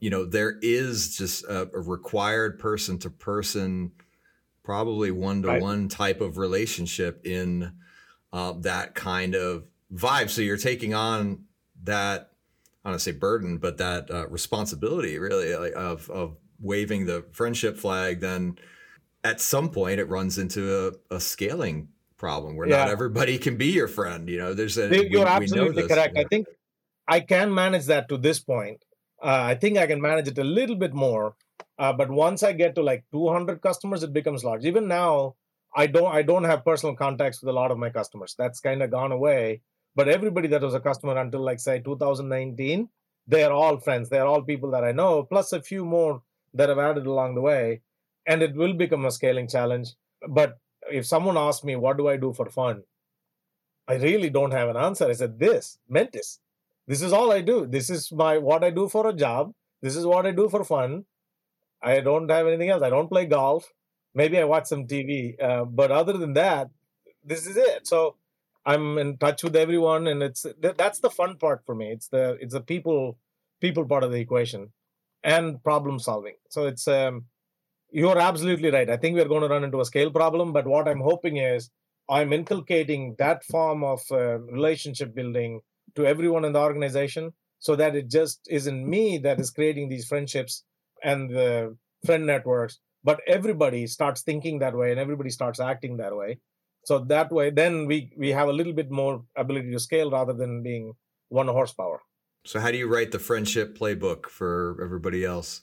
[0.00, 3.92] you know, there is just a, a required person to person,
[4.62, 7.72] probably one to one type of relationship in
[8.32, 10.30] uh, that kind of vibe.
[10.30, 11.44] So you're taking on
[11.84, 12.30] that
[12.84, 17.76] I don't say burden, but that uh, responsibility really like, of of waving the friendship
[17.76, 18.56] flag, then
[19.24, 22.78] at some point it runs into a, a scaling problem where yeah.
[22.78, 24.28] not everybody can be your friend.
[24.28, 26.16] You know, there's a you're we, absolutely we correct.
[26.16, 26.46] I think
[27.08, 28.84] I can manage that to this point.
[29.22, 31.34] Uh, I think I can manage it a little bit more,
[31.78, 34.64] uh, but once I get to like 200 customers, it becomes large.
[34.64, 35.34] Even now,
[35.76, 38.34] I don't I don't have personal contacts with a lot of my customers.
[38.38, 39.60] That's kind of gone away
[39.94, 42.88] but everybody that was a customer until like say 2019,
[43.26, 44.08] they're all friends.
[44.08, 46.22] They're all people that I know, plus a few more
[46.54, 47.82] that have added along the way.
[48.30, 49.88] And it will become a scaling challenge.
[50.28, 50.58] But
[50.90, 52.82] if someone asks me, what do I do for fun?
[53.88, 55.06] I really don't have an answer.
[55.08, 56.38] I said, this, Mentis.
[56.86, 57.66] This is all I do.
[57.66, 59.52] This is my what I do for a job.
[59.82, 61.04] This is what I do for fun.
[61.82, 62.82] I don't have anything else.
[62.82, 63.72] I don't play golf.
[64.14, 65.40] Maybe I watch some TV.
[65.40, 66.70] Uh, but other than that,
[67.24, 67.86] this is it.
[67.86, 68.16] So
[68.66, 71.90] I'm in touch with everyone, and it's that's the fun part for me.
[71.90, 73.18] It's the it's the people
[73.60, 74.72] people part of the equation,
[75.22, 76.34] and problem solving.
[76.48, 77.26] So it's um,
[77.92, 78.88] you're absolutely right.
[78.88, 81.70] I think we're going to run into a scale problem, but what I'm hoping is
[82.08, 85.60] I'm inculcating that form of uh, relationship building
[85.94, 90.06] to everyone in the organization, so that it just isn't me that is creating these
[90.06, 90.64] friendships
[91.04, 96.16] and the friend networks, but everybody starts thinking that way and everybody starts acting that
[96.16, 96.38] way.
[96.84, 100.32] So that way then we we have a little bit more ability to scale rather
[100.32, 100.94] than being
[101.28, 102.00] one horsepower.
[102.46, 105.62] So how do you write the friendship playbook for everybody else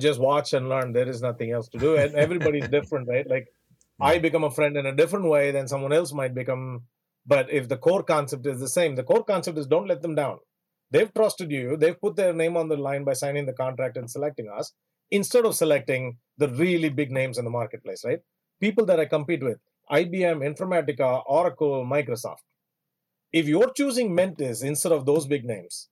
[0.00, 0.92] just watch and learn.
[0.92, 1.96] There is nothing else to do.
[1.96, 3.28] And everybody's different right?
[3.28, 3.48] Like
[4.00, 6.82] i become a friend in a different way than someone else might become.
[7.26, 10.14] But if the core concept is the same the core concept is don't let them
[10.14, 10.38] down.
[10.90, 11.76] They've trusted you.
[11.76, 14.72] They've put their name on the line by signing the contract and selecting us
[15.10, 18.20] instead of selecting the really big names in the marketplace right?
[18.60, 19.58] People that i compete with
[19.90, 22.44] IBM, Informatica, Oracle, Microsoft.
[23.32, 25.88] If you're choosing Mentis instead of those big names,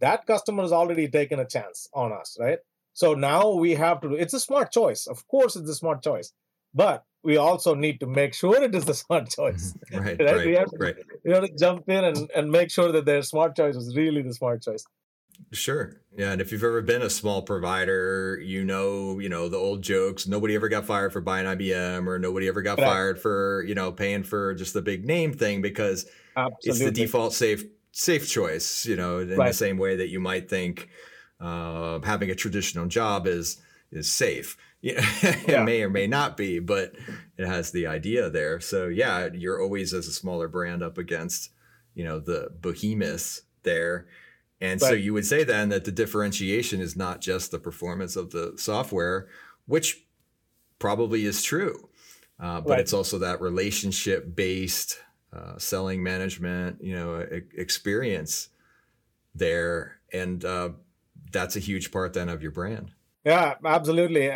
[0.00, 2.58] that customer has already taken a chance on us, right?
[2.94, 5.06] So now we have to do it's a smart choice.
[5.06, 6.32] Of course, it's a smart choice,
[6.74, 9.74] but we also need to make sure it is the smart choice.
[9.92, 9.98] Mm-hmm.
[9.98, 10.96] right, right, right, we, have to, right.
[11.24, 14.22] we have to jump in and, and make sure that their smart choice is really
[14.22, 14.84] the smart choice.
[15.50, 16.00] Sure.
[16.16, 16.32] Yeah.
[16.32, 20.26] And if you've ever been a small provider, you know, you know, the old jokes,
[20.26, 22.86] nobody ever got fired for buying IBM or nobody ever got right.
[22.86, 26.70] fired for, you know, paying for just the big name thing because Absolutely.
[26.70, 29.48] it's the default safe safe choice, you know, in right.
[29.48, 30.88] the same way that you might think
[31.42, 34.56] uh, having a traditional job is is safe.
[34.84, 36.94] Yeah, it may or may not be, but
[37.38, 38.58] it has the idea there.
[38.58, 41.50] So yeah, you're always as a smaller brand up against,
[41.94, 44.08] you know, the behemoths there
[44.62, 48.14] and but, so you would say then that the differentiation is not just the performance
[48.14, 49.26] of the software,
[49.66, 50.06] which
[50.78, 51.88] probably is true,
[52.38, 52.80] uh, but right.
[52.80, 55.00] it's also that relationship based
[55.32, 57.26] uh, selling management, you know,
[57.56, 58.50] experience
[59.34, 60.68] there, and uh,
[61.32, 62.92] that's a huge part then of your brand.
[63.24, 64.30] Yeah, absolutely.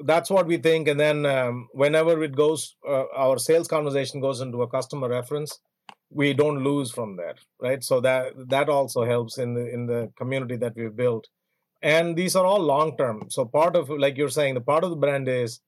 [0.00, 0.88] That's what we think.
[0.88, 5.60] And then um, whenever it goes, uh, our sales conversation goes into a customer reference,
[6.10, 7.82] we don't lose from there, right?
[7.82, 11.28] So that that also helps in the in the community that we've built.
[11.82, 13.26] And these are all long term.
[13.28, 15.60] So part of, like you're saying, the part of the brand is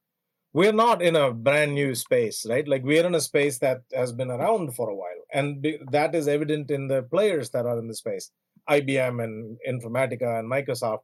[0.52, 2.66] we're not in a brand new space, right?
[2.66, 6.26] Like we're in a space that has been around for a while, and that is
[6.26, 8.30] evident in the players that are in the space,
[8.70, 11.00] IBM and Informatica and Microsoft.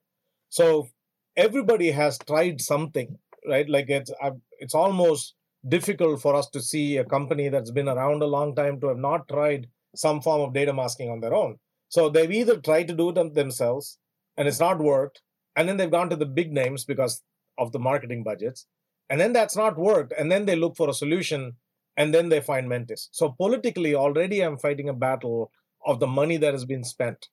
[0.49, 0.89] So
[1.37, 3.69] everybody has tried something, right?
[3.69, 4.13] Like it's
[4.59, 5.35] it's almost
[5.67, 8.99] difficult for us to see a company that's been around a long time to have
[8.99, 11.59] not tried some form of data masking on their own.
[11.89, 13.99] So they've either tried to do it themselves
[14.37, 15.23] and it's not worked,
[15.57, 17.23] and then they've gone to the big names because
[17.57, 18.67] of the marketing budgets,
[19.09, 21.53] and then that's not worked, and then they look for a solution,
[21.97, 23.09] and then they find Mentis.
[23.13, 25.53] So politically, already I'm fighting a battle
[25.87, 27.29] of the money that has been spent,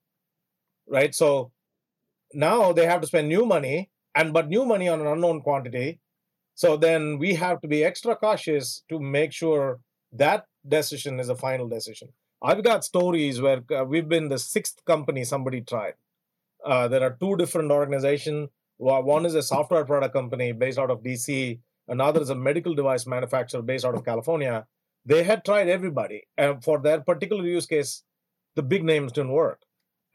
[0.87, 1.13] right?
[1.13, 1.51] So
[2.33, 5.99] now they have to spend new money and but new money on an unknown quantity.
[6.55, 9.79] So then we have to be extra cautious to make sure
[10.11, 12.09] that decision is a final decision.
[12.41, 15.93] I've got stories where uh, we've been the sixth company somebody tried.
[16.65, 18.49] Uh, there are two different organizations
[18.81, 23.05] one is a software product company based out of dc another is a medical device
[23.05, 24.65] manufacturer based out of california.
[25.05, 28.03] They had tried everybody and for their particular use case
[28.55, 29.61] the big names didn't work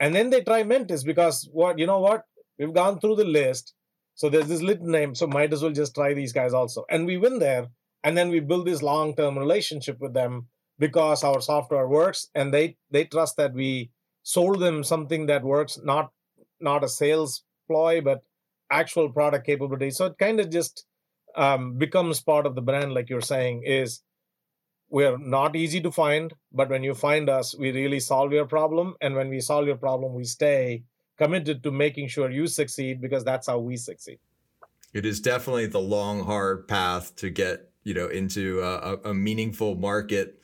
[0.01, 2.25] and then they try Mentis because what you know what?
[2.59, 3.75] We've gone through the list.
[4.15, 5.15] So there's this lit name.
[5.15, 6.85] So might as well just try these guys also.
[6.89, 7.69] And we win there.
[8.03, 12.77] And then we build this long-term relationship with them because our software works and they
[12.91, 13.91] they trust that we
[14.23, 16.13] sold them something that works, not
[16.61, 18.23] not a sales ploy, but
[18.71, 19.91] actual product capability.
[19.91, 20.87] So it kind of just
[21.37, 24.01] um, becomes part of the brand, like you're saying, is
[24.89, 28.95] we're not easy to find, but when you find us, we really solve your problem.
[29.01, 30.85] And when we solve your problem, we stay
[31.17, 34.19] committed to making sure you succeed because that's how we succeed.
[34.93, 39.77] It is definitely the long, hard path to get you know into a, a meaningful
[39.77, 40.43] market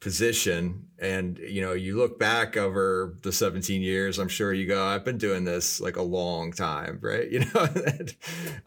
[0.00, 4.84] position and you know you look back over the 17 years i'm sure you go
[4.84, 7.68] i've been doing this like a long time right you know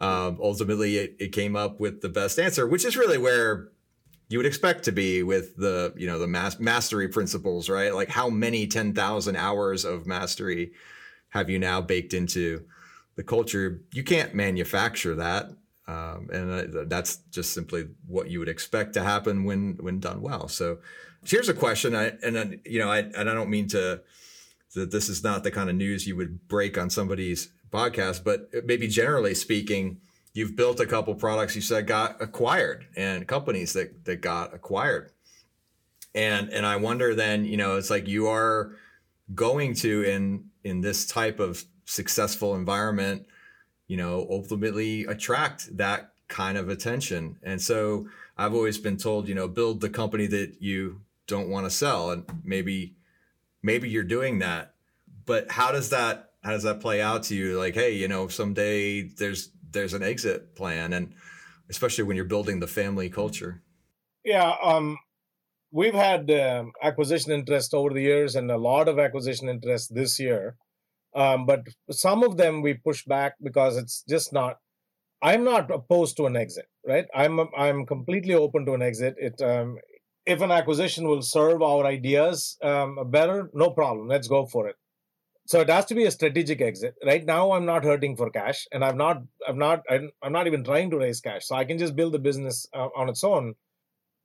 [0.00, 3.68] um, ultimately it, it came up with the best answer which is really where
[4.28, 7.94] you would expect to be with the you know the mas- mastery principles right?
[7.94, 10.72] Like how many 10,000 hours of mastery
[11.30, 12.64] have you now baked into
[13.16, 13.82] the culture?
[13.92, 15.50] You can't manufacture that
[15.88, 20.20] um, and uh, that's just simply what you would expect to happen when when done
[20.20, 20.48] well.
[20.48, 20.78] So
[21.24, 24.00] here's a question I, and uh, you know I, and I don't mean to
[24.74, 28.48] that this is not the kind of news you would break on somebody's podcast but
[28.64, 30.00] maybe generally speaking
[30.36, 35.10] you've built a couple products you said got acquired and companies that that got acquired.
[36.14, 38.72] And and i wonder then you know it's like you are
[39.34, 43.26] going to in in this type of successful environment
[43.86, 47.38] you know ultimately attract that kind of attention.
[47.42, 51.64] And so i've always been told you know build the company that you don't want
[51.64, 52.94] to sell and maybe
[53.62, 54.74] maybe you're doing that.
[55.24, 57.58] But how does that how does that play out to you?
[57.58, 61.14] Like hey you know someday there's there's an exit plan and
[61.68, 63.62] especially when you're building the family culture.
[64.24, 64.98] Yeah um
[65.70, 70.18] we've had um, acquisition interest over the years and a lot of acquisition interest this
[70.18, 70.56] year.
[71.14, 71.60] Um, but
[71.90, 74.56] some of them we push back because it's just not
[75.22, 77.06] i'm not opposed to an exit right?
[77.14, 79.14] I'm i'm completely open to an exit.
[79.18, 79.78] It um,
[80.24, 84.08] if an acquisition will serve our ideas um, better no problem.
[84.08, 84.76] Let's go for it
[85.46, 86.96] so it has to be a strategic exit.
[87.04, 90.64] Right now i'm not hurting for cash and i'm not i'm not i'm, not even
[90.64, 91.46] trying to raise cash.
[91.46, 93.54] So i can just build the business uh, on its own.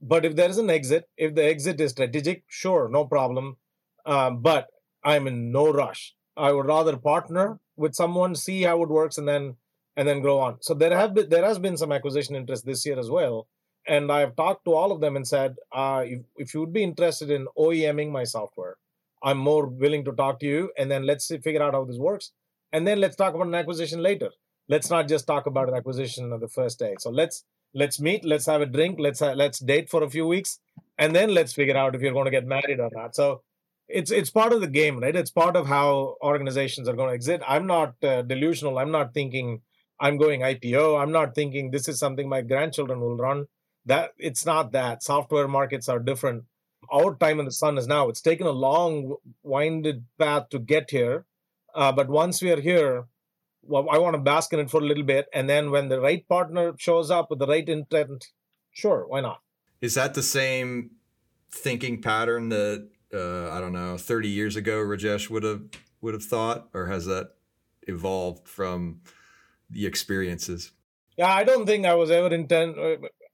[0.02, 3.58] But if there is an exit if the exit is strategic sure no problem.
[4.06, 4.68] Um, but
[5.04, 6.16] i'm in no rush.
[6.36, 9.56] I would rather partner with someone see how it works and then
[9.98, 10.58] and then grow on.
[10.62, 13.48] So there have been there has been some acquisition interest this year as well.
[13.88, 16.84] And i've talked to all of them and said uh, if, if you would be
[16.84, 18.78] interested in oeming my software
[19.24, 21.98] I'm more willing to talk to you, and then let's see, figure out how this
[21.98, 22.32] works,
[22.72, 24.32] and then let's talk about an acquisition later.
[24.68, 26.96] Let's not just talk about an acquisition on the first day.
[27.00, 30.26] So let's let's meet, let's have a drink, let's uh, let's date for a few
[30.28, 30.60] weeks,
[30.98, 33.16] and then let's figure out if you're going to get married or not.
[33.16, 33.42] So
[33.88, 35.16] it's it's part of the game, right?
[35.16, 37.44] It's part of how organizations are going to exist.
[37.48, 38.80] I'm not uh, delusional.
[38.80, 39.62] I'm not thinking
[40.00, 41.02] I'm going IPO.
[41.02, 43.46] I'm not thinking this is something my grandchildren will run.
[43.86, 45.04] That it's not that.
[45.04, 46.46] Software markets are different
[46.92, 48.10] our time in the sun is now.
[48.10, 51.26] It's taken a long, winded path to get here.
[51.74, 53.06] Uh, but once we are here,
[53.64, 55.28] well, I want to bask in it for a little bit.
[55.34, 58.28] And then when the right partner shows up with the right intent,
[58.72, 59.42] sure, why not?
[59.80, 60.92] Is that the same
[61.50, 65.64] thinking pattern that uh, I don't know, 30 years ago Rajesh would have
[66.02, 67.32] would have thought, or has that
[67.84, 69.02] evolved from
[69.70, 70.72] the experiences.
[71.18, 72.78] Yeah, I don't think I was ever intent.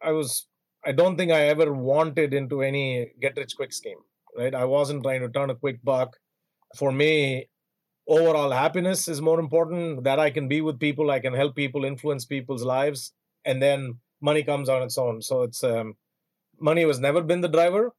[0.02, 0.48] I was.
[0.88, 3.98] I don't think I ever wanted into any get rich quick scheme.
[4.38, 4.56] Right.
[4.56, 6.16] I wasn't trying to turn a quick buck.
[6.78, 7.50] For me,
[8.08, 10.06] overall happiness is more important.
[10.06, 13.14] That I can be with people, I can help people, influence people's lives,
[13.44, 15.22] and then money comes on its own.
[15.22, 15.96] So it's um,
[16.60, 17.92] money has never been the driver,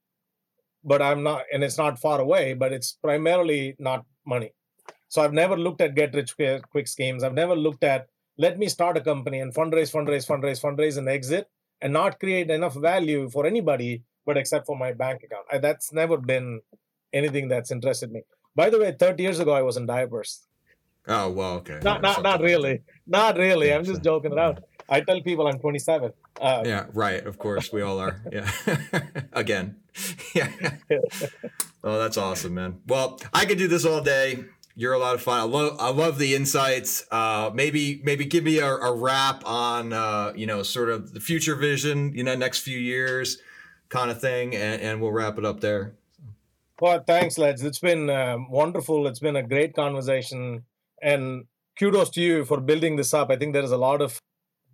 [0.82, 2.54] but I'm not, and it's not far away.
[2.54, 4.52] But it's primarily not money.
[5.08, 6.34] So I've never looked at get rich
[6.70, 7.22] quick schemes.
[7.22, 8.06] I've never looked at
[8.38, 11.48] let me start a company and fundraise, fundraise, fundraise, fundraise, and exit,
[11.80, 15.46] and not create enough value for anybody, but except for my bank account.
[15.50, 16.60] I, that's never been
[17.12, 18.22] anything that's interested me.
[18.54, 20.46] By the way, 30 years ago, I was in diapers.
[21.06, 21.80] Oh well, okay.
[21.82, 23.72] Not not not really, not really.
[23.72, 24.60] I'm just joking around.
[24.90, 26.12] I tell people I'm 27.
[26.40, 27.24] Uh, yeah, right.
[27.24, 28.20] Of course, we all are.
[28.32, 28.50] Yeah.
[29.32, 29.76] Again.
[30.34, 30.50] yeah.
[31.82, 32.80] oh, that's awesome, man.
[32.86, 34.44] Well, I could do this all day.
[34.78, 35.40] You're a lot of fun.
[35.40, 37.04] I love I love the insights.
[37.10, 41.18] Uh, maybe maybe give me a, a wrap on uh, you know sort of the
[41.18, 43.38] future vision, you know, next few years,
[43.88, 45.94] kind of thing, and, and we'll wrap it up there.
[46.80, 47.60] Well, thanks, Ledge.
[47.64, 49.08] It's been um, wonderful.
[49.08, 50.62] It's been a great conversation,
[51.02, 53.32] and kudos to you for building this up.
[53.32, 54.20] I think there is a lot of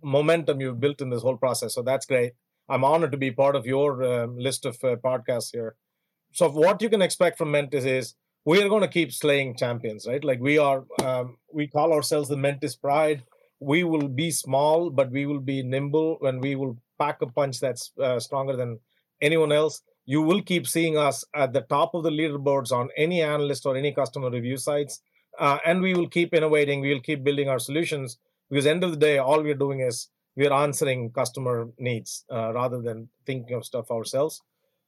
[0.03, 2.33] momentum you've built in this whole process, so that's great.
[2.69, 5.77] I'm honored to be part of your uh, list of uh, podcasts here.
[6.31, 8.13] So, what you can expect from Mentis is
[8.45, 10.23] we are going to keep slaying champions, right?
[10.23, 13.23] Like we are, um, we call ourselves the Mentis Pride.
[13.59, 17.59] We will be small, but we will be nimble, and we will pack a punch
[17.59, 18.79] that's uh, stronger than
[19.21, 23.21] anyone else you will keep seeing us at the top of the leaderboards on any
[23.21, 25.01] analyst or any customer review sites.
[25.39, 26.79] Uh, and we will keep innovating.
[26.79, 28.17] We will keep building our solutions
[28.49, 32.81] because end of the day, all we're doing is we're answering customer needs uh, rather
[32.81, 34.41] than thinking of stuff ourselves.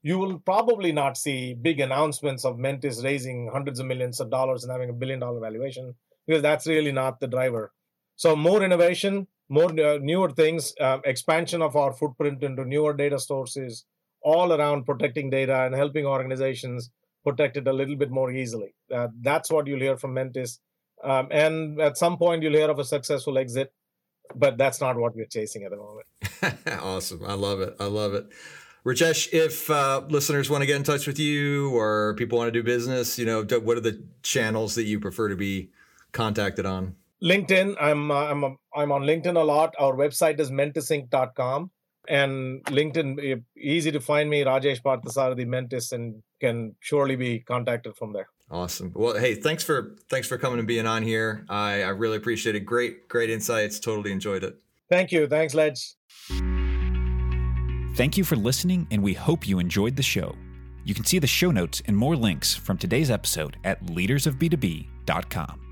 [0.08, 4.64] You will probably not see big announcements of Mentis raising hundreds of millions of dollars
[4.64, 5.96] and having a billion dollar valuation
[6.26, 7.74] because that's really not the driver.
[8.16, 13.20] So more innovation, more uh, newer things, uh, expansion of our footprint into newer data
[13.20, 13.84] sources,
[14.22, 16.90] all around protecting data and helping organizations
[17.26, 18.76] protect it a little bit more easily.
[18.94, 20.62] Uh, that's what you'll hear from Mentis.
[21.04, 23.74] Um, and at some point, you'll hear of a successful exit,
[24.34, 26.08] but that's not what we're chasing at the moment.
[26.82, 27.26] awesome.
[27.26, 27.76] I love it.
[27.78, 28.28] I love it.
[28.86, 32.52] Rajesh, if uh, listeners want to get in touch with you or people want to
[32.52, 35.70] do business, you know, what are the channels that you prefer to be
[36.14, 36.96] contacted on?
[37.22, 37.76] LinkedIn.
[37.82, 39.74] I'm uh, I'm I'm on LinkedIn a lot.
[39.80, 41.72] Our website is mentisinc.com
[42.08, 48.14] and LinkedIn, easy to find me, Rajesh Parthasarathy Mentis, and can surely be contacted from
[48.14, 48.30] there.
[48.50, 48.94] Awesome.
[48.96, 51.46] Well, hey, thanks for thanks for coming and being on here.
[51.50, 52.62] I, I really appreciate it.
[52.62, 53.80] Great, great insights.
[53.80, 54.56] Totally enjoyed it.
[54.90, 55.28] Thank you.
[55.28, 55.96] Thanks, Ledge.
[57.98, 60.36] Thank you for listening, and we hope you enjoyed the show.
[60.86, 65.67] You can see the show notes and more links from today's episode at leadersofb2b.com.